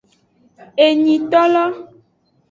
[0.85, 1.65] Enyitolo.